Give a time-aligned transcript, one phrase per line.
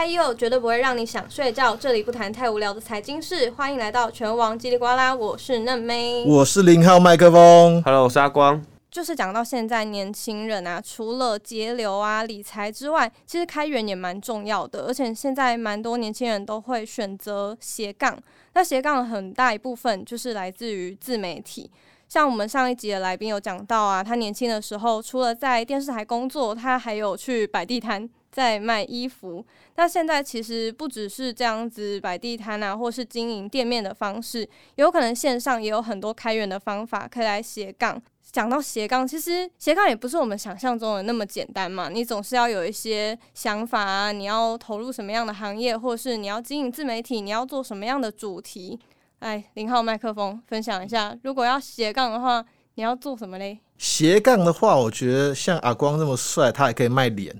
[0.00, 1.76] 嗨哟，绝对不会让你想睡觉。
[1.76, 5.14] 这里不谈太无聊的财经事，欢迎来到拳王叽里呱啦。
[5.14, 7.82] 我是嫩妹，我是零号麦克风。
[7.82, 8.64] Hello，我是阿光。
[8.90, 14.86] 就是讲到现在，年轻人啊，除了节流啊、理财之外，其实开源也蛮重要的。
[14.86, 18.18] 而且现在蛮多年轻人都会选择斜杠，
[18.54, 21.70] 那斜杠很大一部分就是来自于自媒体。
[22.08, 29.44] 像我们上一集的来宾有讲到啊，他年轻的时候除了在电视台工作，他还有去摆地摊在卖衣服。
[29.76, 38.00] 那现在其实不只是这样子摆地摊啊，或是经营店面的方式，有可能线上也有很多开源的方法可以来斜杠。
[38.32, 41.88] 讲到斜杠，其实斜杠也不是我们想象中的那么简单嘛。
[41.88, 48.78] 你总是要有一些想法啊，你要投入什么样的行业，或是你要经营自媒体，你要做什么样的主题？
[49.18, 53.58] 哎，零号麦克风分享一下，如果要斜杠的话，你要做什么嘞？
[53.76, 57.34] 斜杠的话，我觉得像阿光这么帅，他还可以卖脸。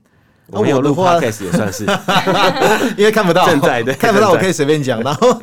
[0.52, 1.84] 我有录 podcast 也算是，
[2.96, 5.02] 因为看不到，正在的看不到，我可以随便讲。
[5.02, 5.42] 然后。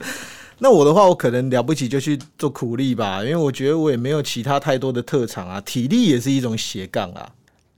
[0.59, 5.61] 那我的话，我可能了不起就去做苦力吧，因为我觉得我也没有其他太多的特长啊。
[5.61, 7.30] 体力也是一种斜杠啊。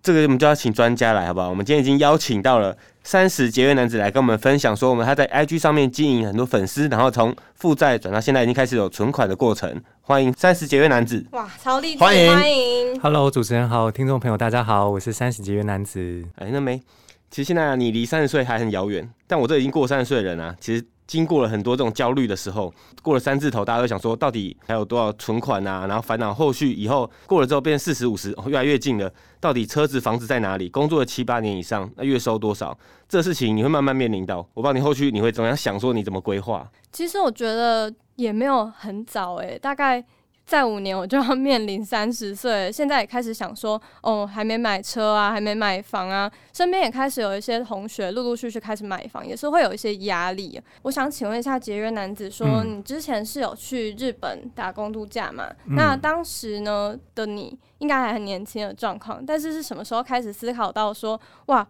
[0.01, 1.49] 这个我们就要请专家来，好不好？
[1.49, 9.69] 我们今天已经邀请到了三十节约男子来跟我们分享，说我们他在 IG 上面经营很多粉丝，然后从负债转到现在已经开始有存款的过程。
[9.99, 11.21] 欢迎三十节约男子！
[11.31, 11.99] 哇，超励志！
[11.99, 16.23] 欢迎欢迎！Hello，主持人好，听众朋友大家好，我是三十节约男子。
[16.37, 16.81] 哎，那没，
[17.29, 20.85] 其实现在你离三十岁还很遥远，但我这已经过三十岁的人啊，其实。
[21.09, 22.71] 经过了很多这种焦虑的时候，
[23.01, 25.87] 过了三字头，大家都想说，到底还有多少存款啊？
[25.87, 29.11] 然后烦恼后续以后过了之后变四十五十，越来越近了。
[29.39, 30.69] 到底车子房子在哪里？
[30.69, 32.77] 工作了七八年以上，那月收多少？
[33.07, 34.37] 这事情你会慢慢面临到。
[34.53, 36.69] 我不知道你后续你会怎么样想，说你怎么规划？
[36.91, 40.05] 其实我觉得也没有很早诶，大概。
[40.49, 50.59] 再五年我就要面临三十岁，现在也开始想说，哦，还没买车啊，还没买房啊，身边也开始有一些同学陆陆续续开始买房，也是会有一些压力。
[50.81, 55.47] 我想请问一下节约男子，说你之前是有去日本打工度假嘛？
[55.67, 61.67] 那当时呢的你应该还很年轻的状况，但是是什么时候开始思考到说，哇，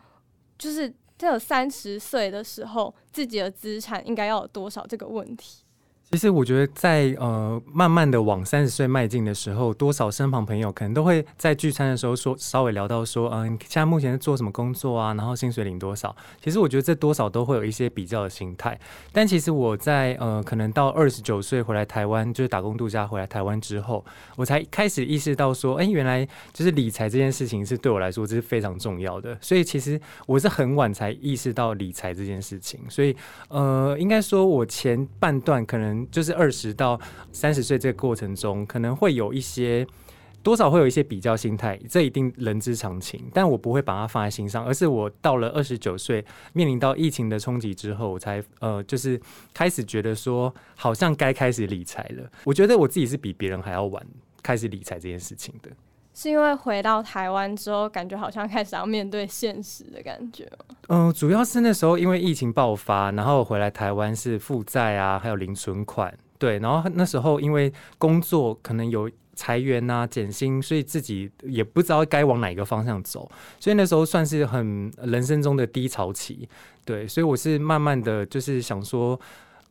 [0.57, 5.65] 就是这三十岁的时候自己的资产应该要有多少这个问题？
[6.11, 15.13] 其实我觉得，在呃慢慢的往三十岁迈进的时候，多少身旁朋友可能都会在聚餐的时候说，稍微聊到说，嗯，现在目前是做什么工作啊？
[15.13, 16.15] 然后薪水领多少？
[16.41, 18.77] 其实我觉得这多少都会有一些比较的心态。
[19.11, 24.03] 但其实我在呃可能到二十九岁回来台湾，就是打工度假回来台湾之后，
[24.35, 29.37] 我才开始意识到说，哎，原来就是理财这件事情是对我来说这是非常重要的。
[29.39, 32.79] 所以其实我是很晚才意识到理财这件事情。
[32.89, 33.15] 所以
[33.49, 35.98] 呃，应该说我前半段可能。
[36.11, 36.99] 就是二十到
[37.31, 39.85] 三十岁这个过程中，可能会有一些
[40.41, 43.29] 多少会有一些比较心态，这一定人之常情。
[43.33, 46.23] 但我不会把它放在心上，而是我到了二十九岁，
[46.53, 49.19] 面临到疫情的冲击之后，我才呃，就是
[49.53, 52.31] 开始觉得说，好像该开始理财了。
[52.43, 54.05] 我觉得我自己是比别人还要晚
[54.41, 55.69] 开始理财这件事情的。
[56.21, 60.45] 是因为回到台湾之后，感觉好像开始要面对现实的感觉
[60.89, 66.59] 嗯，主要是那时候因为疫情爆发，然后回来台湾是负债啊，还有零存款，对。
[66.59, 76.49] 然后那时候因为工作可能有裁员啊、减薪，所以自己也不知道该往哪个方向走，所以那时候算是很人生中的低潮期。
[76.83, 79.17] 对，所以我是慢慢的就是想说。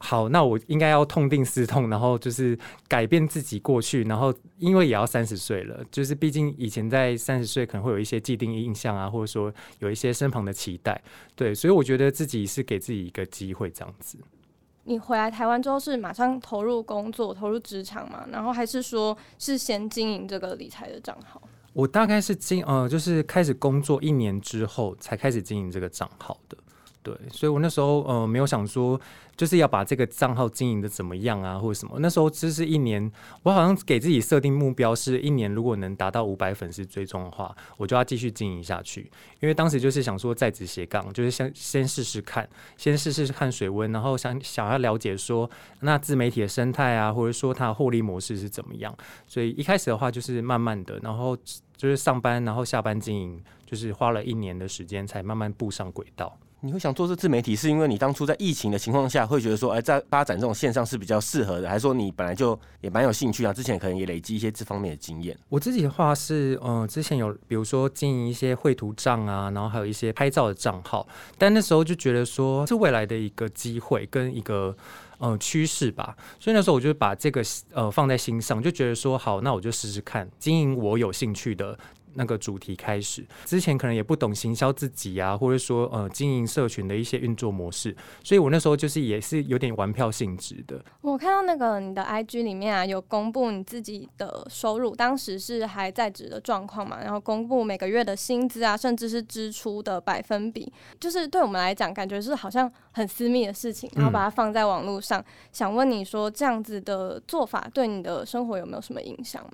[0.01, 11.03] 好，那我应该要痛定思痛，然后就是改变自己过去，然后因为也要三十岁了，就是毕竟以前在三十岁可能会有一些既定印象啊，或者说有一些身旁的期待，
[11.35, 14.17] 对，所以我觉得自己是给自己一个机会这样子。
[14.85, 18.25] 你回来台湾之后是马上投入工作、投入职场嘛？
[18.31, 21.43] 然后还是说是先经营这个理财的账号？
[21.75, 26.57] 我大概是经呃，就是开始工作一年之后才开始经营这个账号的。
[27.09, 29.01] 对，所以我那时候呃没有想说
[29.35, 31.97] 就是要把这个账号经营的怎么样啊，或者什么。
[32.01, 33.11] 那时候只是一年，
[33.45, 39.11] 我好像给自己设定目标是一年，如果能达到五百粉丝追踪的话，我就要继续经营下去。
[39.41, 42.47] 因为当时就是想说在职斜杠，就是先先试试看，
[42.77, 45.51] 先试试看水温，然后想想要了解说
[45.81, 48.95] 那自媒体的生态啊，或者说它的获利模式是怎么样。
[49.27, 51.35] 所以一开始的话就是慢慢的，然后
[51.75, 56.37] 就是上班，然后下班经营，就是花了一年的时间才慢慢步上轨道。
[56.61, 63.53] 你会想做这自媒体，是因为你当初在疫情的情况下，会觉得说，哎，在发展这种线上是比较适合的，还是说你本来就也蛮有兴趣啊？
[63.53, 65.39] 之前可能也累积一些这方面的经验。
[65.49, 71.07] 我自己的话是，嗯，之前有比如说经营一些绘图账啊，然后还有一些拍照的账号，
[71.37, 74.77] 但那时候就觉得说是未来的一个机会跟一个。
[75.21, 81.77] 呃，趋势吧，所以那时候我就把这个呃放在心上，就觉得说好，那我就试试看经营我有兴趣的
[82.15, 83.27] 那个主题开始。
[83.45, 90.83] 之前可能也不懂行销自己啊，或者说呃经营社群的一些运作模式，所以我那时候就是也是有点玩票性质的。
[91.01, 105.25] 我看到那个你的 IG 里面啊，有公布你自己的收入，当时是还在职的状况嘛，然后公布每个月的薪资啊，甚至是支出的百分比，就是对我们来讲，感觉是好像很私密的事情，然后把它放在网络上。
[105.53, 109.51] 想问你说，这样子的做法对你的生活有没有什么影响吗？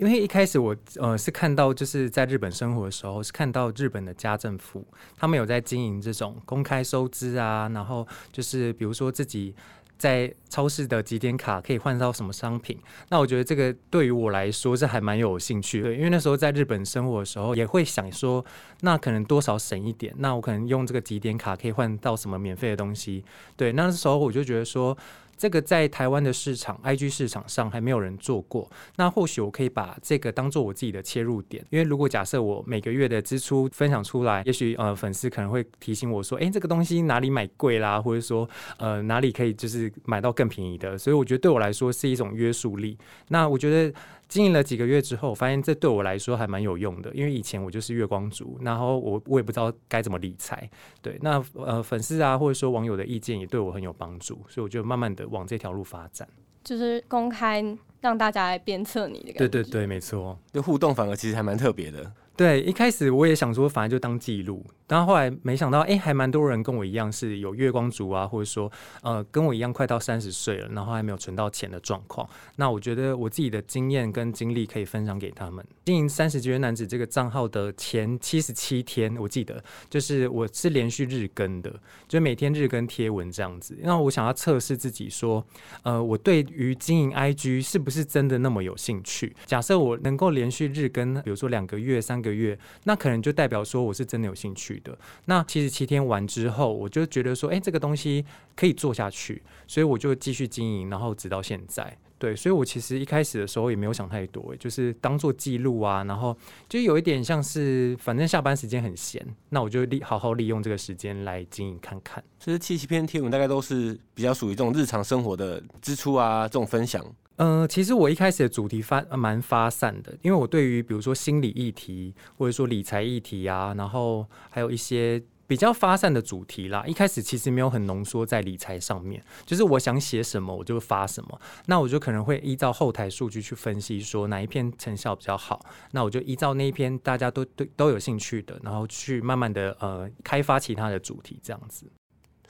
[0.00, 4.82] 因为一开始我呃是看到就是在日本生活的时候，是看到日本的家政妇
[5.18, 9.54] 他们有在经营这种公开收支啊，然后就是比如说自己
[9.98, 12.78] 在超市的几点卡可以换到什么商品，
[13.10, 18.42] 那我觉得这个对于我来说是还蛮有兴趣的，因为那时候在日本生活的时候也会想说，
[18.80, 23.22] 那可能多少省一点，那我可能用这个几点卡可以换到什么免费的东西，
[23.54, 24.96] 对，那时候我就觉得说。
[25.40, 28.70] 这个在台湾的市场，IG 市场上还没有人做过。
[28.96, 38.46] 那或许我可以把这个当做我自己的切入点，因为如果假设我每个月的支出分享出来，也许呃粉丝可能会提醒我说，哎，这个东西哪里买贵啦，或者说
[38.76, 40.98] 呃哪里可以就是买到更便宜的。
[40.98, 42.98] 所以我觉得对我来说是一种约束力。
[43.28, 43.98] 那我觉得。
[44.30, 50.70] 经营了几个月之后，我发现这对我来说还蛮有用的，因为以前我就是月光族，然后我我也不知道该怎么理财。
[51.02, 56.26] 对，那呃粉丝啊或者说网友的意见也对我很有帮助，所以我就慢慢的往这条路发展，
[56.62, 59.48] 就是公开让大家来鞭策你的感觉。
[59.48, 62.12] 对对对，没错，就互动反而其实还蛮特别的。
[62.40, 64.64] 对，一开始我也想说，反正就当记录。
[64.86, 68.72] 但后来没想到，哎，还蛮多人跟我一样是有月光族啊，或者说，
[69.02, 72.26] 呃，跟我一样快到三十岁了，然后还没有存到钱的状况。
[72.56, 75.62] 那我觉得我自己的经验跟经历可以分享给他们。
[75.84, 81.70] 经营三十节约男子这个账号的前七十七天，我记得就是我是连续日更的，
[82.08, 83.76] 就每天日更贴文这样子。
[83.82, 85.44] 那我想要测试自己，说，
[85.82, 89.36] 呃，我对于经营 IG 是不是真的那么有兴趣？
[89.44, 94.80] 假设我能够连续日更，比如说两个月、三个个月，那可能就代表说我是真的有兴趣。
[94.84, 98.24] 的那七十七天完之后，我就觉得说，哎，这个东西
[98.54, 101.96] 可以做下去，所以我就继续经营，然后直到现在。
[102.18, 106.36] 对，所以我其实一开始的时候也没有想太多，就是当做记录啊，然后
[106.68, 112.22] 就有一点像是，反正下班时间很闲，那我就利好好利用这个时间来经营看看。
[112.38, 117.02] 其实七十篇贴文大概都是比较属于这种日常生活的支出啊，这种分享。
[117.40, 126.84] 呃，其实我一开始的主题发蛮发散的，因为我对于比如说心理议题，或者说理财议题啊，然后还有一些比较发散的主题啦。
[126.86, 131.40] 一开始其实没有很浓缩在理财上面，就是我想写什么我就发什么。
[131.64, 141.90] 那我就可能会依照后台数据去分析，说哪一篇成效比较好，那我就依照那一篇大家都对都有兴趣的，然后去慢慢的呃开发其他的主题这样子。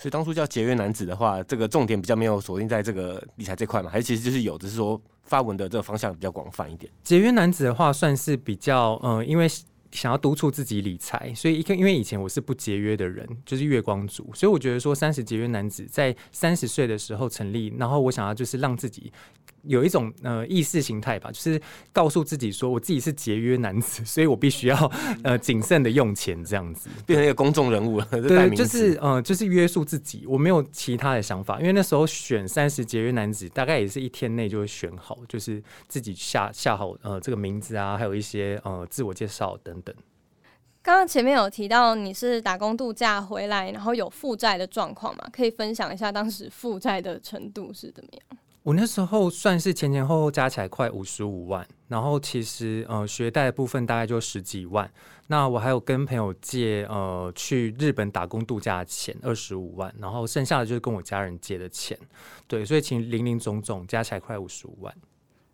[0.01, 6.91] 所以当初叫节约男子的话，这个重点比较没有锁定在这个理财这块嘛，还是其实就是有，只是说发文的这个方向比较广泛一点。
[7.05, 9.47] 节约男子的话，算是比较嗯，因为
[9.93, 19.13] 想要督促自己理财，所以一个因为以前我是不节约的人，就是月光族，所以我觉得说三十节约男子在三十岁的时候成立，然后我想要就是让自己。
[19.63, 21.61] 有一种呃意识形态吧，就是
[21.93, 24.93] 告诉自己说，我自己是节约男子， 所以我必须要
[25.23, 28.07] 呃谨慎的用钱，这样子变成一个公众人物了。
[28.11, 31.59] 对，就是呃，就是约束自己，我没有其他的想法。
[31.61, 39.95] 因为那时候选三十节约男子，大概也是一天内就会选好，就是自己下下好呃这个名字啊，还有一些呃自我介绍等等。
[40.83, 45.29] 刚刚前面有提到你是打工度假回来，然后有负债的状况嘛？
[45.31, 48.39] 可以分享一下当时负债的程度是怎么样？
[48.63, 54.91] 我那时候算是前前后后加起来快五十五万，然后其实呃学贷的部分大概就十几万，
[55.29, 61.99] 那我还有跟朋友借呃去日本打工度假的钱二十五万，然后剩下的就是跟我家人借的钱，
[62.47, 64.95] 对，所以其实零零总总加起来快五十五万。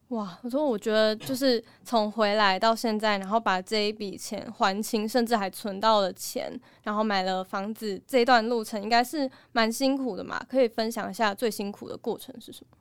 [0.09, 10.45] 哇，我说我觉得就是从回来到现在，然后把这一笔钱还清，甚至还存到了钱，然后买了房子，这一段路程应该是蛮辛苦的嘛？
[10.49, 12.77] 可以分享一下最辛苦的过程是什么？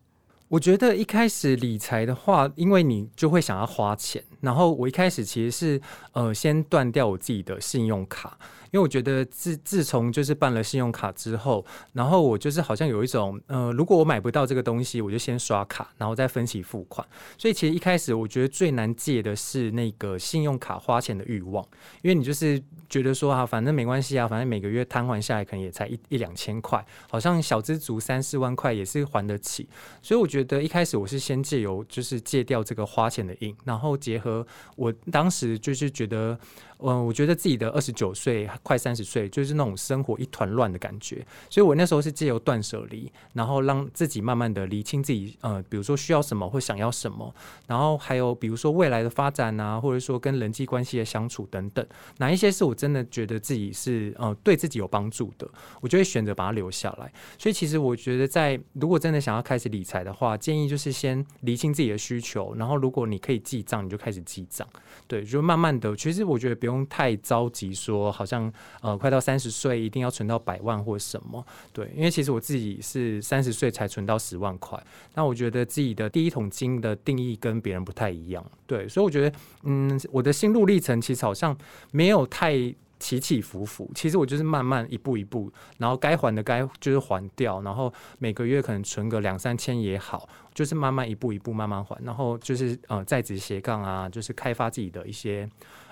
[0.48, 5.82] 我觉得一开始理财的话，因为你就会想要花钱，然后我一开始其实是
[6.14, 8.38] 呃先断掉我自己的信用卡。
[8.76, 17.08] 因为我觉得自自从就是办了信用卡之后，然后我就是好像有一种，呃，如果我买不到这个东西，我就先刷卡，然后再分期付款。
[17.38, 21.66] 所以其实一开始我觉得最难戒的是那个信用卡花钱的欲望，
[22.02, 29.70] 因为你就是觉得说啊，反正没关系啊，反正每个月摊还下来可能也才一一两千块，好像小资足三四万块也是还得起。
[30.02, 36.38] 所以我觉得一开始我是先借由就是戒掉这个花钱的瘾，然后结合我当时就是觉得，
[36.80, 41.26] 嗯，我觉得自己的二十九岁快三十岁，就是那种生活一团乱的感觉。
[41.50, 47.34] 所以我那时候是借由断舍离，然后让自己慢慢的理清自己，呃，比如说需要什么或想要什么，
[47.68, 51.86] 然后还有比如说未来的发展啊，或者说跟人际关系的相处等等，
[52.18, 55.50] 哪一些是我真的觉得自己是呃对自己有帮助的，
[55.82, 57.12] 我就会选择把它留下来。
[57.38, 64.68] 所以其实我觉得，在如果真的想要开始理财的话，建议就是先理清自己的需求，然后如果你可以记账，你就开始记账。
[65.08, 71.46] 对，就慢慢的，其实我觉得不用太着急，说好像呃快到三十岁一定要存到百万或什么。
[71.72, 78.44] 对，因为其实我自己是三十岁才存到十万块，那我觉得自己的第一桶金的定义跟别人不太一样。
[78.66, 81.56] 对，所以我觉得，嗯，我的心路历程其实好像
[81.92, 82.54] 没有太
[82.98, 95.48] 起起伏伏，其实我就是慢慢一步一步，然后该还的该就是还掉，然后每个月可能存个两三千也好，就是慢慢一步一步慢慢还，然后就是呃在职斜杠啊，就是开发自己的一些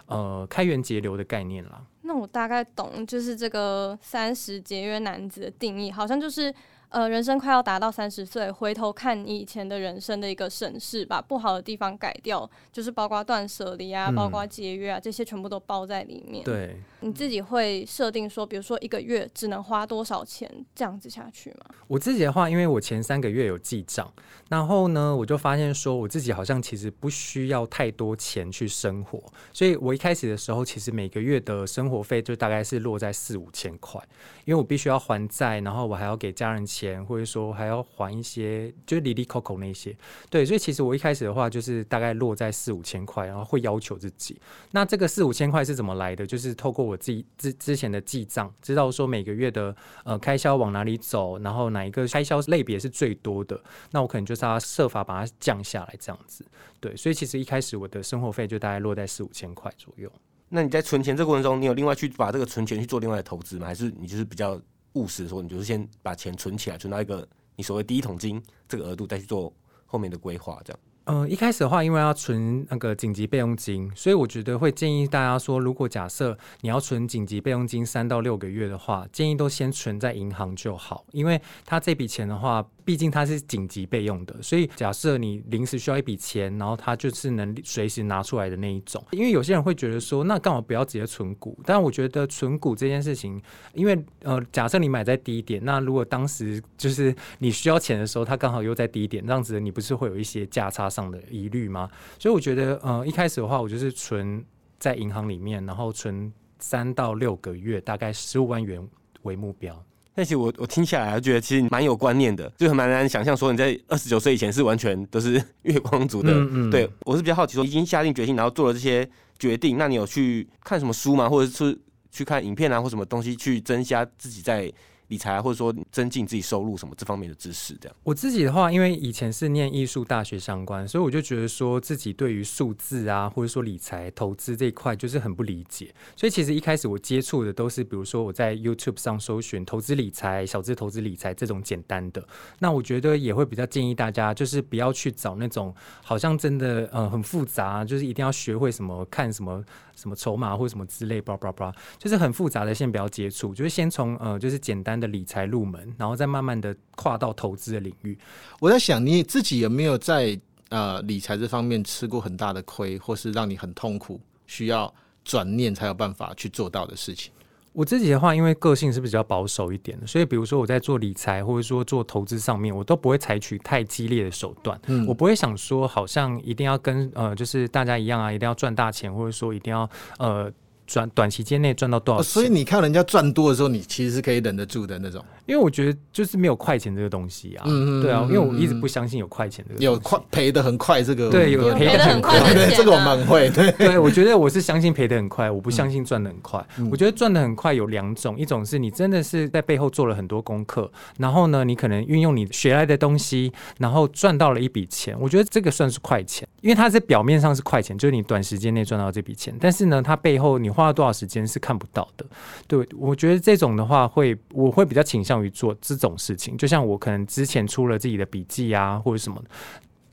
[0.07, 1.85] 呃开源节流的概念啦。
[2.01, 6.53] 那我大概懂，就是这个三十节约男子的定义，好像就是
[6.93, 21.65] 呃，人生快要达到三十岁，回头看你以前的人生的一个审视，把不好的地方改掉，就是包括断舍离啊，嗯包括节约啊，这些全部都包在里面。，对，你自己会设定说，比如说一个月只能花多少钱，这样子下去吗？
[21.87, 24.13] 我自己的话，因为我前三个月有记账，
[24.51, 29.19] 然后呢，我就发现说我自己好像其实不需要太多钱去生活，
[29.51, 33.99] 所以我一开始的时候，其实每个月的生活费就大概是落在四五千块，
[34.45, 39.95] 因为我必须要还债，然后我还要给家人钱，钱或者说还要还一些就是里里口口那些，
[40.29, 44.39] 对，所以其实我一开始的话就是大概落在四五千块，然后会要求自己。
[44.71, 46.25] 那这个四五千块是怎么来的？
[46.25, 53.59] 就是透过我自己之之前的记账，知道说每个月的呃开销往哪里走，然后哪一个开销类别是最多的，
[53.91, 56.45] 那我可能就是要设法把它降下来，这样子。
[56.79, 60.11] 对，所以其实一开始我的生活费就大概落在四五千块左右。
[60.49, 63.65] 那你在存钱这过程中，你有另外去把这个存钱去做另外的投资吗？
[63.65, 64.59] 还是你就是比较
[64.93, 69.51] 务实，的时候你就是先把钱存起来，存到一个你所谓第一桶金这个额度，再去做
[69.85, 70.79] 后面的规划，这样？
[71.05, 89.03] 嗯，一开始的话，因为要存那个紧急备用金，所以我觉得会建议大家说，如果假设你要存紧急备用金三到六个月的话，建议都先存在银行就好，因为它这笔钱的话，毕竟它是紧急备用的，所以假设你临时需要一笔钱，然后它就是能随时拿出来的那一种。
[89.11, 91.57] 因为有些人会觉得说，那干嘛不要直接存股？
[91.65, 93.41] 但我觉得存股这件事情，
[93.73, 101.89] 因为呃，假设你买在低点，那如果当时就是你需要钱的时候，它刚好又在低点，这样子你不是会有一些价差上的疑虑吗？
[102.19, 104.43] 所以我觉得，呃，一开始的话，我就是存
[104.79, 108.85] 在银行里面，然后存三到六个月，大概十五万元
[109.21, 109.83] 为目标。
[110.15, 116.31] 但其实我我听下来，我觉得其实蛮有观念的，就很蛮难想象说你在二十九岁以前是完全都是 月光族的。
[116.31, 119.07] 嗯嗯对我是比较好奇说，已经下定决心，然后做了这些
[119.39, 121.27] 决定，那你有去看什么书吗？
[121.27, 121.77] 或者是
[122.11, 124.71] 去看影片啊，或什么东西去增加自己在
[125.13, 127.77] 理财，或者说增进自己收入什么这方面的知识？
[127.79, 127.95] 这样。
[128.01, 135.93] 我自己的话，因为以前是念艺术大学相关，所以我就觉得说自己对于数字啊，或者说理财投资这一块就是很不理解。
[136.15, 142.27] 所以其实一开始我接触的都是，比如说我在 YouTube 上搜寻投资理财、小资投资理财这种简单的。
[142.57, 149.63] 那我觉得也会比较建议大家，就是不要去找那种好像真的呃很复杂，就是一定要学会什么看什么
[149.95, 158.17] 什么筹码或什么之类，叭叭叭，就是很复杂的，先不要接触，就是先从呃就是简单的理财入门，然后再慢慢的跨到投资的领域。
[158.61, 164.91] 我在想，你自己有没有在呃理财这方面吃过很大的亏，或是让你很痛苦，需要
[165.25, 167.31] 转念才有办法去做到的事情？
[167.73, 174.79] 我自己的话，因为个性是比较保守一点的，所以比如说我在做理财或者说做投资上面，我都不会采取太激烈的手段。
[174.85, 180.51] 嗯我不会想说，好像一定要跟呃，就是大家一样啊，一定要赚大钱，或者说一定要呃
[180.85, 182.29] 赚短期间内赚到多少钱。
[182.29, 185.23] 哦所以你看人家赚多的时候，你其实是可以忍得住的那种。
[185.45, 192.39] 因为我觉得就是没有快钱这个东西啊，嗯嗯对啊，嗯因为我一直嗯不相信有快钱这个东西有快赔的很快，这个对有赔的很快
[192.75, 193.49] 这个我啊蛮会。
[193.49, 196.65] 对， 对，我觉得我是相信赔的很快，我不相信赚的很快。
[196.77, 205.15] 嗯我觉得赚的很快有两种，一种是你真的是在背后做了很多功课，然后呢，你可能运用你学来的东西，然后赚到了一笔钱。
[205.19, 212.25] 我觉得这个算是快钱，因为它在表面上是快钱，就是你短时间内赚到这笔钱，但是呢，它背后你花了多少时间是看不到的。
[212.67, 216.57] 对，我觉得这种的话会，我会比较倾向于做这种事情。
[216.57, 219.41] 就像我可能之前出了自己的笔记啊，或者什么。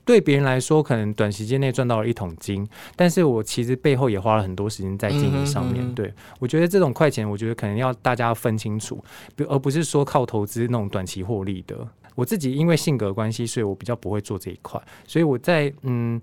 [0.03, 5.85] 对别人来说，可能短时间内赚到了一桶金，但是我其实背后也花了很多时间在经营上面。
[5.85, 9.03] 嗯哼嗯对我觉得这种快钱，我觉得可能要大家分清楚，
[9.37, 11.77] 比而不是说靠投资那种短期获利的。
[12.17, 16.21] 我自己因为性格关系，所以我比较不会做这一块，所以我在嗯。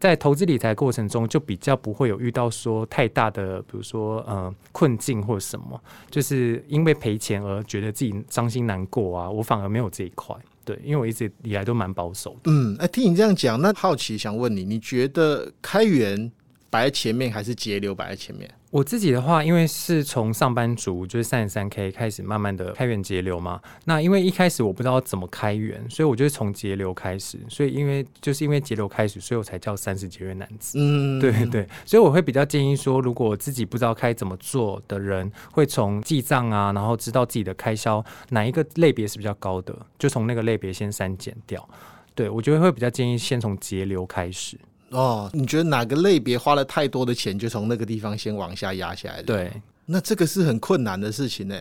[0.00, 9.28] 在投资理财过程中，就比较不会有遇到说太大的，比如说呃困境或者什么，就是因为赔钱而觉得自己伤心难过啊。
[9.28, 12.50] 我反而没有这一块，对，因为我一直以来都蛮保守的。
[12.52, 16.30] 嗯，哎，听你这样讲，那好奇想问你，你觉得开源
[16.70, 18.48] 摆在前面，还是节流摆在前面？
[18.70, 23.58] 我自己的话，因为是从上班族就是三十三 K 开始，慢慢的开源节流嘛。
[23.86, 27.38] 那因为一开始我不知道怎么开源，所以我就是从节流开始。
[27.48, 30.78] 所以因为就是因为节流开始，所以我才叫三十节约男子。
[30.78, 31.66] 嗯，对对。
[31.86, 41.66] 所以我会比较建议说，如果自己不知道该怎么做的人，会从记账啊，然后知道自己的开销哪一个类别是比较高的，就从那个类别先删减掉。
[42.14, 44.58] 对我觉得会比较建议先从节流开始。
[44.90, 49.22] 哦，你觉得哪个类别花了太多的钱，就从那个地方先往下压下来？
[49.22, 49.52] 对，
[49.86, 51.54] 那这个是很困难的事情呢。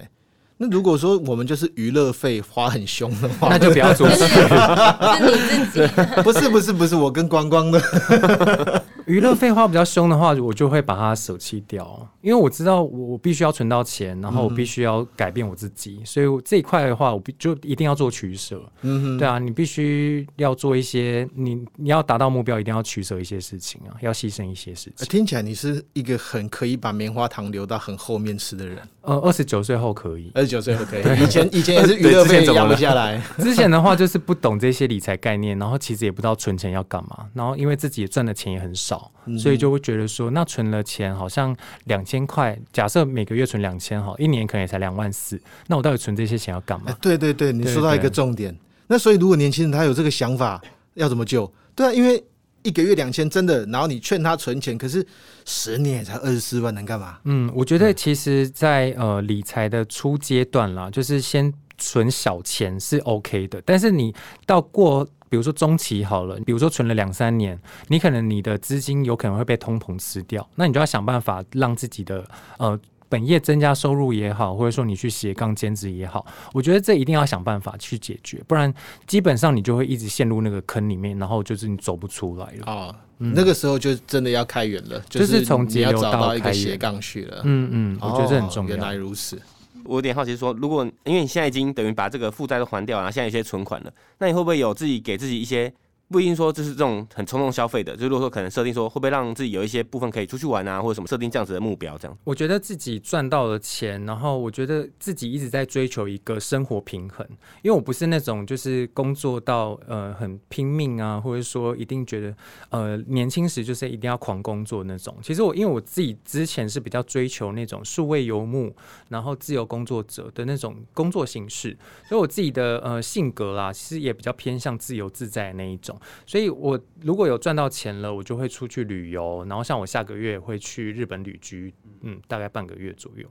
[0.58, 4.10] 那如果说我们就是娱乐费花很凶的话，那就不要做。
[4.16, 5.94] 是你自己？
[6.24, 8.84] 不是不是不是，我跟光光的。
[9.08, 18.62] 娱乐费花比较凶的话，我就会把它舍弃掉，因为我知道我必须要存到钱，然后我必须要改变我自己，所以这一块的话，我必就一定要做取舍。
[18.82, 25.08] 嗯哼，对啊，你必须要做一些，你你要达到目标，一定要取舍一些事情啊，要牺牲一些事情。
[25.08, 28.78] 听起来你是一个很可以把棉花糖留到很后面吃的人。
[29.04, 31.24] 呃，二十九岁后可以，二十九岁后可以。
[31.24, 33.22] 以前以前也是娱乐费养不下来。
[33.38, 39.12] 之前的话就是不懂这些理财概念，然后其实也不知道存钱要干嘛，然后因为自己赚的钱也很少。
[39.38, 45.38] 所以就会觉得说，那存了钱好像两千块，假设每个月存两千哈，一年可能也才两万四，
[45.68, 46.96] 那我到底存这些钱要干嘛？
[47.02, 48.58] 对对对，你说到一个重点。
[48.88, 50.62] 那所以如果年轻人他有这个想法，
[50.94, 51.52] 要怎么救？
[51.76, 52.24] 对啊，因为
[52.64, 55.06] 一个月两千真的，然后你劝他存钱，可是
[55.44, 57.20] 十年也才二十四万，能干嘛？
[57.26, 65.06] 嗯，我觉得其实，在呃理财的初阶段啦，就是先存小钱是 OK 的，但是你到过。
[65.30, 72.26] 比如说中期好了，比如说存了两三年，你可能你的资金有可能会被通膨吃掉，那你就要想办法让自己的
[72.58, 72.80] 呃
[73.10, 78.74] 本业增加收入也好，或者说你去斜杠兼职也好，我觉得这一定要想办法去解决，不然
[79.06, 82.96] 基本上你就会一直陷入那个坑里面，然后就是你走不出来了啊。
[83.18, 87.42] 那个时候就真的要开源了，就是从你要找到一个斜杠去了。
[87.46, 88.76] 嗯嗯，我觉得这很重要。
[88.76, 89.42] 原来如此。
[89.88, 95.74] 我有点好奇，说如果因为你现在已经等于把这个负债都还掉，然后现在有些存款了，那你会不会有自己给自己一些？
[96.10, 102.18] 不一定说就是这种很冲动消费的，就是如果说可能设定说会不会让自己有一些部分可以出去玩啊，或者什么设定这样子的目标，这样。
[102.24, 107.28] 我觉得自己赚到了钱，然后我觉得自己一直在追求一个生活平衡，
[107.62, 112.34] 因为我不是那种就是工作到呃很拼命啊，或者说一定觉得
[112.70, 115.14] 呃年轻时就是一定要狂工作那种。
[115.22, 118.74] 其实我因为我自己之前是比较追求那种数位游牧，
[119.10, 125.97] 然后自由工作者的那种工作形式，所以我自己的呃性格啦，其实也比较偏向自由自在的那一种。
[126.26, 129.46] 所以，我如果有赚到钱了，我就会出去旅游。
[129.48, 133.30] 然后，像我下个月会去日本旅居，嗯，大概半个月左右。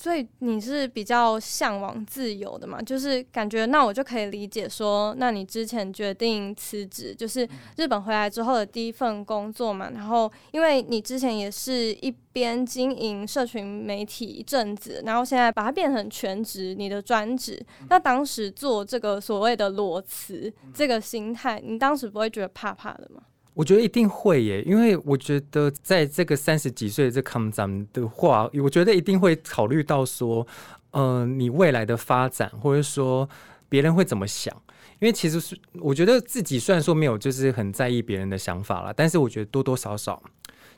[0.00, 2.80] 所以你是比较向往自由的嘛？
[2.80, 9.90] 就是感觉那我就可以理解说，那你之前决定辞职，就是日本回来之后的第一份工作嘛。
[9.90, 17.60] 然后因为你之前也是一边经营社群媒体一阵子，然后现在把它变成全职，你的专职。
[17.88, 23.22] 那当时做这个所谓的裸辞，这个心态，你当时不会觉得怕怕的吗？
[23.58, 30.46] 我觉得一定会耶，因为我觉得在这个三十几岁这康咱的话，我觉得一定会考虑到说，
[30.92, 33.28] 嗯，你未来的发展，或者说
[33.68, 34.54] 别人会怎么想。
[35.00, 40.22] 因为其实是我觉得自己虽然说没有就是很在意别人的想法了，但是我觉得多多少少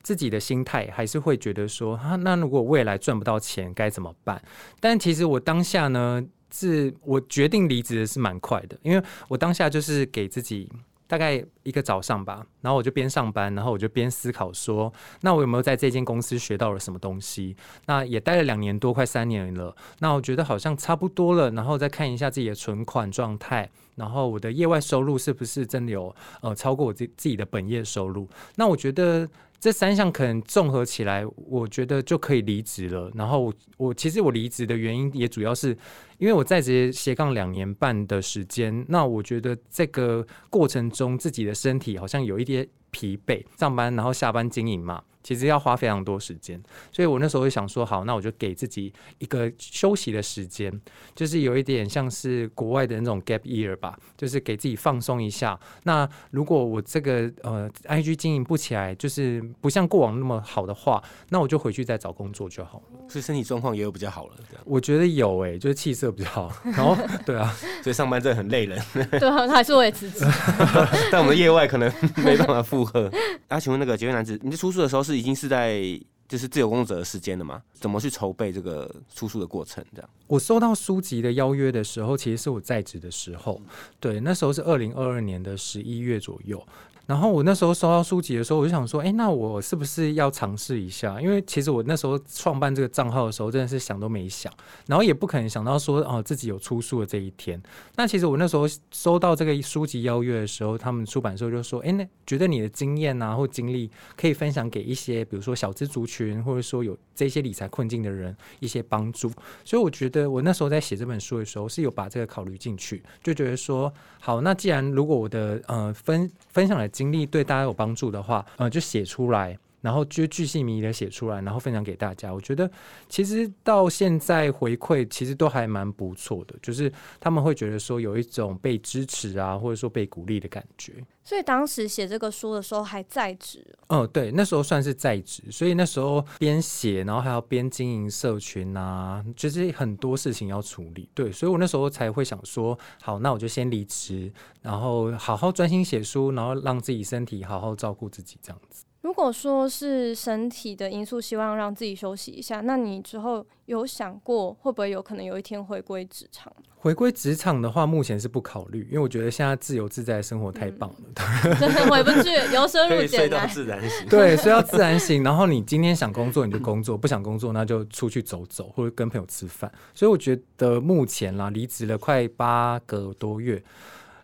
[0.03, 4.43] 自己的心态还是会觉得说，啊，那如果未来赚不到钱该怎么办？
[4.81, 10.67] 但其实我当下呢，是我决定离职是蛮快的，因为我当下就是给自己。
[11.11, 14.93] 大概一个早上吧，然后我就边上班，然后我就边思考说，
[15.23, 17.57] 那我有没有在这间公司学到了什么东西？
[17.87, 28.29] 那也待了两年多，快三年了，那我觉得好像差不多了，然后再看一下自己的存款状态，然后我的业外收入是不是真的有呃超过我自自己的本业收入？
[28.55, 29.29] 那我觉得。
[29.61, 33.11] 这三项可能综合起来，我觉得就可以离职了。
[33.15, 35.77] 然后我其实我离职的原因也主要是
[36.17, 46.61] 因为我在职斜杠两年半的时间，那我觉得这个过程中自己的身体好像有一点疲惫，上班然后下班经营嘛，其实要花非常多时间。
[46.93, 50.73] 所以我那时候就想说，好，那我就给自己一个休息的时间，
[51.15, 55.59] 就是有一点像是国外的那种 gap year 吧，就是给自己放松一下。
[55.85, 63.01] 那如果我这个呃 IG 经营不起来，就是不像过往那么好的话，那我就回去再找工作就好了。
[63.09, 64.63] 所以身体状况也有比较好了，这样。
[64.65, 66.53] 我觉得有诶、就是气色比较好。
[66.65, 68.81] 然后 对啊，所以上班真的很累人，
[69.19, 70.25] 对啊，还是我也辞职。
[71.11, 73.11] 但我们的业外可能没办法负荷。
[73.49, 75.83] 啊，请问那个杰越男子，你在出书的时候是已经是在
[76.29, 77.63] 就是自由工作者的时间了吗？
[77.75, 79.85] 怎么去筹备这个出书的过程？
[79.95, 83.61] 这样我收到书籍的邀约的时候，其实是我在职的时候，
[83.99, 86.65] 对，那时候是二零二二年的十一月左右。
[87.07, 91.21] 然后我那时候收到书籍的时候，我就想说，哎，那我是不是要尝试一下？
[91.21, 94.53] 因为其实我那时候创办这个账号的时候，真的是想都没想，
[94.87, 97.61] 然后也不可能想到说，哦，自己有出书的这一天。
[97.97, 109.31] 那其实我那时候收到这个书籍邀约的时候，他们出版社就说，哎，那觉得你的经验啊或经历可以分享给一些，比如说小资族群，或者说有这些理财困境的人一些帮助。
[109.65, 122.33] 所以我觉得我那时候在写这本书的时候，是有把这个考虑进去，就觉得说，好，那既然如果我的呃分分享的经历对大家有帮助的话，呃，就写出来，然后就巨细靡遗的写出来，然后分享给大家。
[122.33, 122.71] 我觉得
[123.09, 130.95] 其实到现在回馈其实都还蛮不错的，就是他们会觉得说有一种被支持啊，或者说被鼓励的感觉。
[131.23, 141.09] 所以当时写这个书的时候还在职，嗯，对，那时候算是在职，所以那时候边写，然后还要边经营社群啊，就是很多事情要处理。
[141.15, 148.85] 对，所以我那时候才会想说，好，那我就先离职，然后好好专心写书，然后让自己身体好好照顾自己，这样子。
[149.03, 156.53] 如果说是身体的因素，希望让自己休息一下，那你之后有想过会不会有可能有一天回归职场？
[156.77, 160.97] 回归职场的话，目前是不考虑，因为我觉得现在自由自在的生活太棒了。
[161.61, 163.47] 真的回不去，由生入可以睡到。
[163.47, 164.07] 自然醒。
[164.09, 165.23] 对，所以要自然醒。
[165.23, 169.71] 然后你今天想工作你就工作，不想工作那就出去走走，或者跟朋友吃饭。
[169.95, 173.63] 所以我觉得目前啦，离职了快八个多月，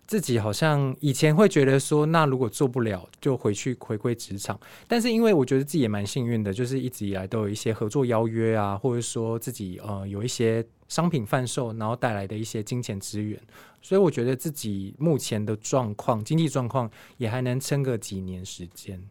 [0.06, 4.58] 自己好像以前会觉得说，那如果做不了就回去回归职场。
[4.86, 13.40] 但是因为我觉得自己也蛮幸运的，就是一直以来都有一些合作邀约啊，或者说自己呃有一些商品贩售，然后带来的一些金钱资源。
[13.82, 19.02] 所以我觉得自己目前的状况，经济状况也还能撑个几年时间。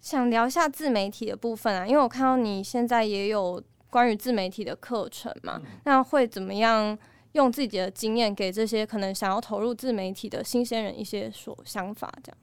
[0.00, 6.96] 想聊一下自媒体的部分啊，因为我看到你现在也有关于自媒体的课程嘛，那会怎么样
[7.38, 12.12] 用自己的经验给这些可能想要投入自媒体的新鲜人一些所想法？
[12.22, 12.36] 这样，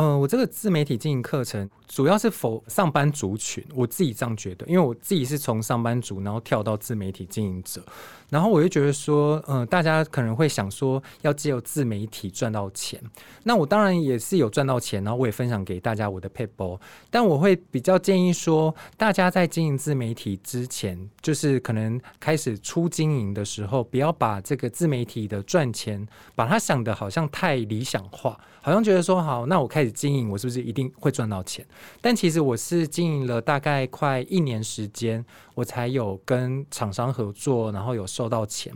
[0.00, 7.84] 嗯，我这个自媒体经营课程主要是否上班族群，我自己这样觉得，因为我自己是从上班族然后跳到自媒体经营者，
[8.30, 12.98] 然后我就觉得说，嗯、大家可能会想说要借由自媒体赚到钱，
[13.42, 31.66] 那我当然也是有赚到钱，然后我也分享给大家我的 p a p e 但我会比较建议说，大家在经营自媒体之前，就是可能开始初经营的时候，不要把这个自媒体的赚钱，把它想的好像太理想化，好像觉得说好，那我开始经营，我是不是一定会赚到钱？
[32.00, 38.72] 但其实我是经营了大概快一年时间，我才有跟厂商合作，然后有收到钱。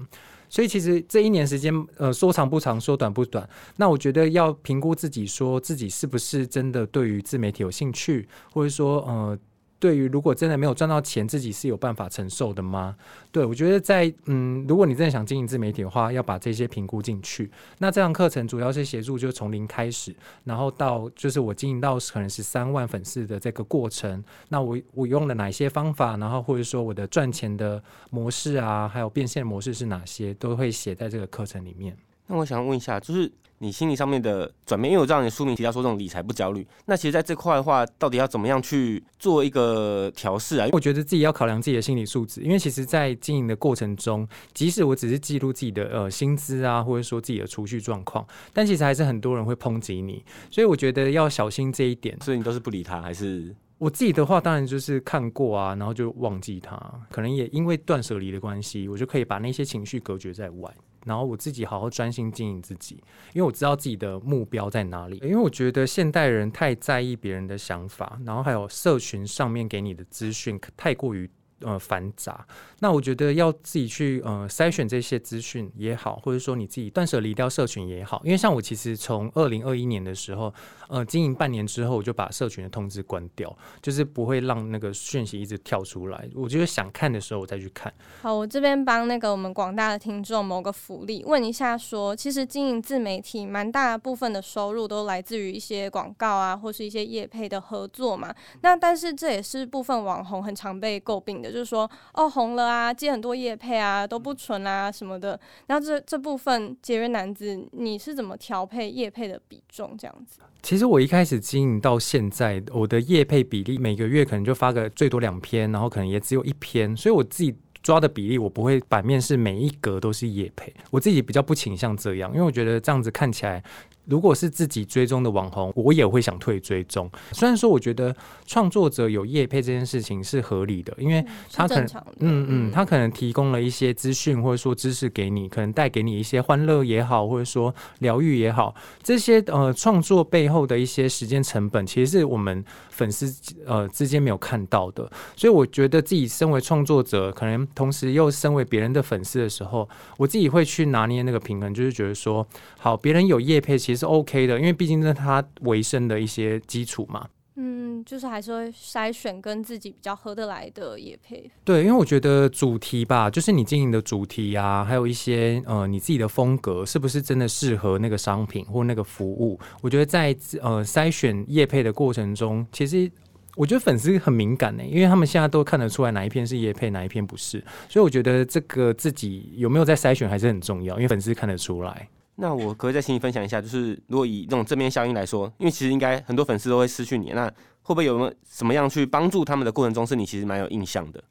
[0.49, 3.49] 所以其实这一年时间，呃，说长不长，说短不短。
[3.77, 9.37] 那我觉得要评估自己，说自己是不是真的对于自媒体有兴趣，或者说，呃，
[9.85, 12.97] 对于如果真的没有赚到钱，自己是有办法承受的吗？
[13.31, 17.51] 对我觉得在嗯，如果你真的想经营自媒体的话，要把这些评估进去。
[17.77, 24.25] 那这堂课程主要是协助，就是从零开始，然后到就是我经营到可能十三万粉丝的这个过程。
[24.49, 31.95] 那我我用了哪些方法，然后或者说我的赚钱的模式啊，还有变现模式是哪些，都会写在这个课程里面。
[32.27, 40.69] 那我想问一下，就是你心理上面的转变，因为我知道你的书名提到说这种理财不焦虑，那其实在这块的话，到底要怎么样去做一个调试啊？
[40.73, 52.19] 我觉得自己要考量自己的心理素质，因为其实，在经营的过程中，即使我只是记录自己的呃薪资啊，或者说自己的储蓄状况，但其实还是很多人会抨击你，所以我觉得要小心这一点。
[52.21, 56.79] 所以你都是不理他，还是我自己的话，当然就是看过啊，然后就忘记他。
[57.11, 60.73] 可能也因为断舍离的关系，我就可以把那些情绪隔绝在外，
[61.05, 65.19] 然后我自己好好专心经营自己，因为我知道自己的目标在哪里。
[65.23, 71.29] 因为我觉得现代人太在意别人的想法，然后还有社群上面给你的资讯太过于
[71.65, 72.47] 呃繁杂。
[72.81, 80.53] 那我觉得要自己去呃筛选这些资讯也好，或者说你自己断舍离掉社群也好，因为像我其实从二零二一年的时候，
[80.89, 86.29] 呃，经营半年之后，我就把社群的通知关掉，就是不会让那个讯息一直跳出来。
[86.35, 87.93] 我觉得想看的时候我再去看。
[88.21, 98.35] 好，我这边帮那个我们广大的听众谋个福利，问一下说，其实经营自媒体蛮大部分的收入都来自于一些广告啊，或是一些业配的合作嘛。
[98.61, 105.39] 那但是这也是部分网红很常被诟病的，就是说哦红了啊，接很多叶配啊都不纯啊什么的。
[105.69, 110.41] 然后这这部分节约男子，你是怎么调配叶配的比重这样子？
[110.63, 123.63] 其实我一开始经营到现在，我的业配比例每个月可能就发个最多两篇，然后可能也只有一篇，所以我自己抓的比例，我不会版面是每一格都是叶配，我自己比较不倾向这样，因为我觉得这样子看起来。
[124.07, 127.11] 如果是自己追踪的网红，我也会想退追踪。
[127.33, 128.15] 虽然说，我觉得
[128.47, 131.87] 创作者有业配这件事情是合理的，因为他可能，
[132.19, 145.11] 嗯嗯，他可能提供了一些资讯或者说知识给你，可能带给你一些欢乐也好，或者说疗愈也好，这些呃创作背后的一些时间成本，其实是我们粉丝呃之间没有看到的。
[145.35, 149.89] 所以我觉得自己身为创作者，可能同时又身为别人的粉丝的时候，
[150.19, 152.47] 我自己会去拿捏那个平衡，就是觉得说，
[152.79, 153.94] 好，别人有业配，其实。
[153.97, 157.27] 是 OK 的，因为毕竟是他维生的一些基础嘛。
[157.57, 161.49] 嗯，就是还是会筛选跟自己比较合得来的也配。
[161.63, 169.57] 对，因为我觉得主题吧，就是你经营的主题啊，还有一些呃你自己的风格，是不是真的适合那个商品或那个服务？
[169.83, 173.09] 我觉得在呃筛选业配的过程中，其实
[173.55, 177.63] 我觉得粉丝很敏感呢，因为他们现在都看得出来哪一篇是叶配，哪一篇不是。
[177.89, 182.09] 所以我觉得这个自己有没有在筛选还是很重要，因为粉丝看得出来。
[182.37, 187.47] 那我可不可以再请你分享一下，就是如果以这种正面效应来说，因为其实应该很多粉丝都会失去你，那
[187.83, 191.23] 会不会有没有什么样去帮助他们的过程中，是你其实蛮有印象的？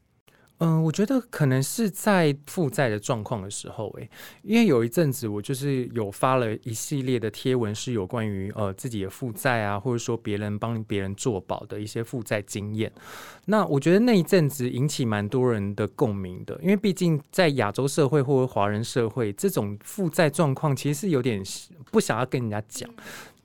[0.59, 4.09] 嗯，我觉得可能是在负债的状况的时候，诶，
[4.43, 12.89] 因为有一阵子我就是有发了一系列的贴文，是有关于呃自己的负债啊，或者说别人帮别人做保的一些负债经验。
[13.45, 21.43] 那我觉得那一阵子引起蛮多人的共鸣的，因为毕竟在亚洲社会或者华人社会，这种负债状况其实是有点
[21.91, 22.89] 不想要跟人家讲。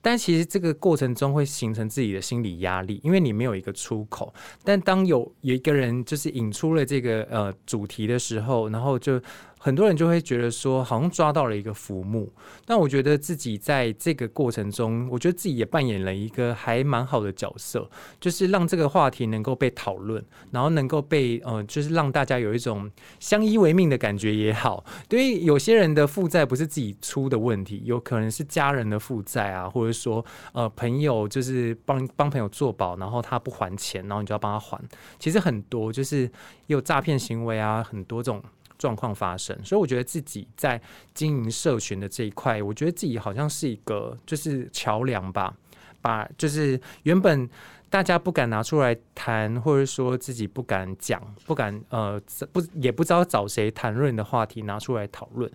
[0.08, 4.32] 但其实这个过程中会形成自己的心理压力，因为你没有一个出口。
[4.64, 9.20] 但当有有一个人就是引出了这个呃主题的时候，然后就。
[9.58, 12.32] 很多人就会觉得说，好像抓到了一个浮木。
[12.64, 17.88] 但我觉得自己在这个过程中，我觉得自己也扮演了一个还蛮好的角色，
[18.20, 24.84] 就是让这个话题能够被讨论，然后能够被呃，就是让大家有一种相依为命的感觉也好。
[25.10, 34.78] 因为有些人的负债不是自己出的问题，有可能是家人的负债啊，或者说呃朋友就是帮帮朋友做保，然后他不还钱，然后你就要帮他还。
[35.18, 36.30] 其实很多就是
[36.66, 38.42] 有诈骗行为啊，很多种。
[38.78, 40.80] 状况发生，所以我觉得自己在
[41.12, 45.52] 经营社群的这一块，我觉得自己好像是一个就是桥梁吧，
[46.00, 47.48] 把就是原本
[47.90, 52.20] 大家不敢拿出来谈，或者说自己不敢讲、不敢呃
[52.52, 55.50] 不也不知道找谁谈论的话题拿出来讨论。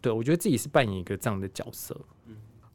[0.00, 1.96] 对我觉得自己是扮演一个这样的角色。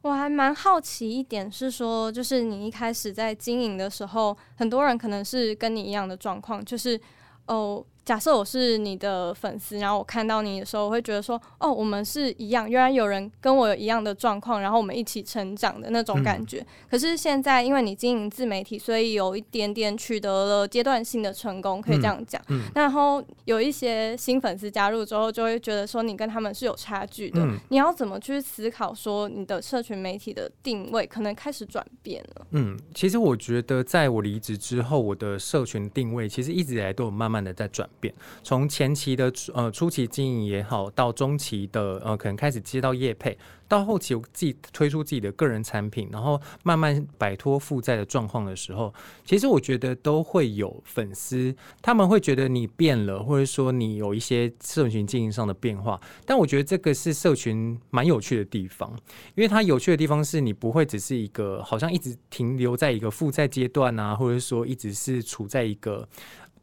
[0.02, 6.98] 我还蛮好奇一点是说，就是你一开始在经营的时候，很多人可能是跟你一样的状况，就是
[7.46, 7.84] 哦。
[8.04, 16.64] 假设我是你的粉丝，然后我看到你的时候，我会觉得说，哦，我们是一样，原来有人跟我有一样的状况，然后我们一起成长的那种感觉。
[16.90, 22.42] 可是现在，因为你经营自媒体，所以有一点点取得了阶段性的成功，可以这样讲。
[22.74, 27.46] 然后有一些新粉丝加入之后，就会觉得说你跟他们是有差距的。
[27.68, 32.46] 你要怎么去思考说你的社群媒体的定位可能开始转变了？
[32.52, 37.88] 嗯，其实我觉得在我离职之后，我的社群定位其实一直以来都有慢慢的在转。
[37.98, 43.36] 变从前期的呃初期经营也好，到中期的呃可能开始接到业配。
[43.68, 48.92] 到后期我自己推出自己的个人产品，然后慢慢摆脱负债的状况的时候，
[49.24, 56.00] 其实我觉得都会有粉丝，他们会觉得你变了，或者说你有一些社群经营上的变化。
[56.26, 58.90] 但我觉得这个是社群蛮有趣的地方，
[59.36, 66.08] 因为它有趣的地方是你不会只是一个好像一直停留在一个负债阶段啊，或者说一直是处在一个。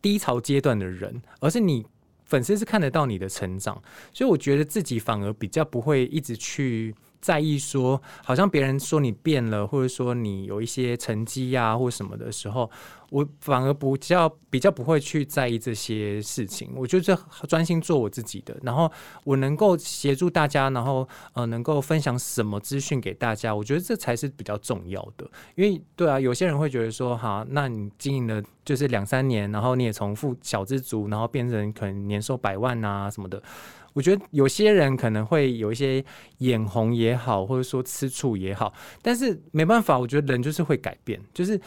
[0.02, 1.86] 低潮阶段的人，而是你
[2.26, 3.82] 粉丝是看得到你的成长，
[4.14, 12.70] 所以我觉得自己反而比较不会一直去在意说，好像别人说你变了，或者说你有一些成绩呀或什么的时候，
[13.10, 16.72] 我反而不较比较不会去在意这些事情。
[16.76, 18.92] 我就是专心做我自己的，然后
[19.24, 25.30] 我能够协助大家，然后呃能够分享什么资讯给大家，我觉得这才是比较重要的。
[25.56, 33.42] 因为对啊，有些人会觉得说，哈，那你经营了就是两三年，然后你也从富小资族，然后变成可能年收百万啊什么的。
[33.98, 36.06] 我觉得有些人可能会有一些
[36.38, 41.60] 眼红也好，或者说吃醋也好，但是没办法，我觉得人就是会改变，就是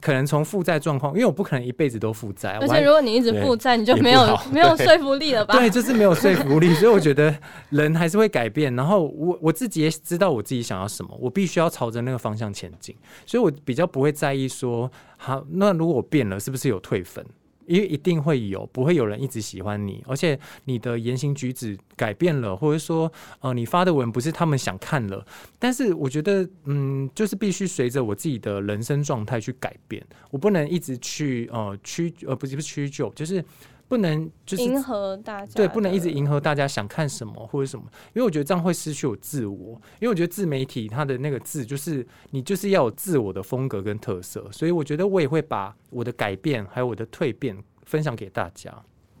[0.00, 5.52] 可能从负债状况，因为我不可能一辈子都负债，而且如果你一直负债，你就没有 没有说服力了吧？
[5.58, 7.36] 对，就是没有说服力，所以我觉得
[7.68, 8.74] 人还是会改变。
[8.74, 17.22] 然后我我自己也知道我自己想要什么，我必须要朝着那个方向前进，所以我比较不会在意说，好，那如果我变了，是不是有退粉？
[17.66, 25.26] 因为一定会有，不会有人一直喜欢你，而且你的言行举止改变了，或者说，呃，你发的文不是他们想看了。
[25.58, 33.44] 但是我觉得，嗯，就是必须随着我自己的人生状态去改变，我不能一直去呃屈，呃不是不是屈就，就是。
[33.88, 39.80] 不能就是迎合大家，对，不能一直迎合大家想看什么或者什么，因为我觉得这样会失去我自我。
[40.00, 48.72] 因为我觉得自媒体它的那个字就是你就是要有自我的风格跟特色，所以我觉得我也会把我的改变还有我的蜕变分享给大家。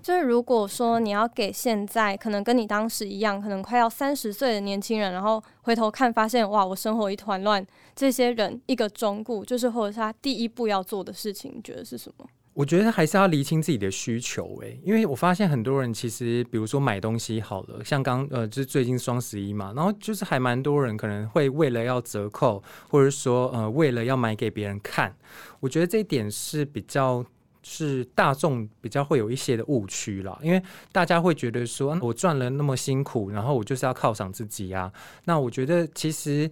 [0.02, 7.64] 就是如果说你要给现在可能跟你当时一样，可能快要三十岁的年轻人，然后回头看发现哇，我生活一团乱，
[7.96, 12.24] 这些人一个忠固，就是或者是他第一步要做的事情，你觉得是什么？
[12.56, 25.14] 我觉得还是要厘清自己的需求，诶，因为我发现很多人其实，比如说买东西好了，像刚呃，就是最近双十一嘛，然后就是还蛮多人可能会为了要折扣，或者说呃，为了要买给别人看，
[25.60, 27.22] 我觉得这一点是比较
[27.62, 34.90] 是大众比较会有一些的误区啦，因为大家会觉得说我赚了那么辛苦，然后我就是要犒赏自己啊，
[35.26, 36.50] 那我觉得其实。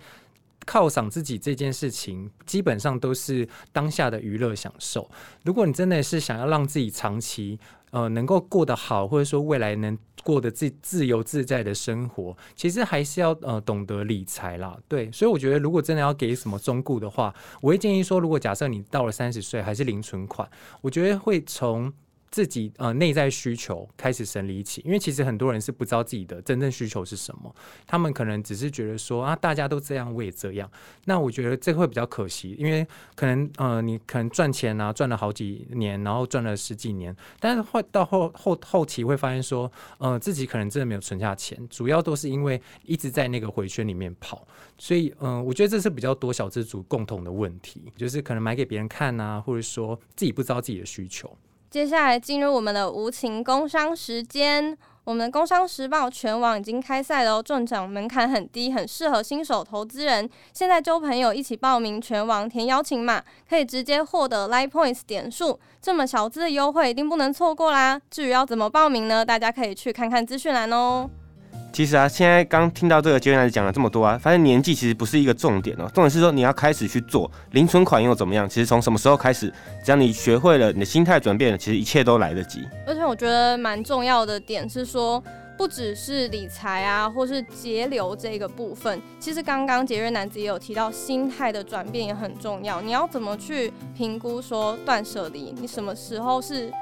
[0.66, 5.10] 犒赏自己这件事情，基本上都是当下的娱乐享受。
[5.44, 7.58] 如果你真的是想要让自己长期
[7.90, 14.78] 呃能够过得好，或者说未来能过得自自由自在的生活，其实还是要呃懂得理财啦。
[14.88, 20.48] 对，所以我觉得如果真的要给什么忠固的话，我会建议说，如果假设你到了三十岁还是零存款，
[20.80, 21.92] 我觉得会从。
[22.34, 27.54] 自己呃内在需求开始整理起，因为其实很多人是不知道自己的真正需求是什么，
[27.86, 30.68] 他们可能只是觉得说啊大家都这样我也这样，
[31.04, 44.44] 那我觉得这会比较可惜，因为可能呃你可能赚钱啊赚了好几年，然后赚了十几年，但是会到后后后期会发现说呃自己可能真的没有存下钱，主要都是因为一直在那个回圈里面跑，
[44.76, 51.30] 所以嗯我觉得这是比较多小资族共同的问题，就是可能买给别人看啊，或者说自己不知道自己的需求。
[51.74, 54.78] 接下来进入我们的无情工商时间。
[55.02, 60.30] 我们的工商时报全网已经开赛了，中奖门槛很低，很适合新手投资人。
[60.52, 65.58] 现在揪朋友一起报名全网填邀请码，可以直接获得 Live Points 点数。
[65.82, 68.00] 这么小资的优惠，一定不能错过啦！
[68.08, 69.26] 至于要怎么报名呢？
[69.26, 71.10] 大家可以去看看资讯栏哦。
[71.74, 78.48] 其实啊，现在刚听到这个结论讲了这么多啊，发现年纪其实不是一个重点哦，重点是说你要开始去做零存款又怎么样？
[78.48, 79.52] 其实从什么时候开始，
[79.84, 82.60] 只要你学会了，你的心态转变了，其实一切都来得及。
[82.86, 85.20] 而且我觉得蛮重要的点是说，
[85.58, 92.80] 不只是理财啊，或是节流这个部分，其实刚刚节约男子也有提到，心态的转变也很重要。
[92.80, 95.52] 你要怎么去评估说断舍离？
[95.58, 96.72] 你什么时候是？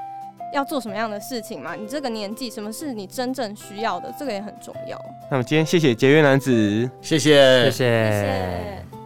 [0.53, 1.75] 要做什么样的事情嘛？
[1.75, 4.13] 你这个年纪，什么是你真正需要的？
[4.17, 4.99] 这个也很重要。
[5.29, 9.02] 那么今天谢谢节约男子，谢谢，谢谢。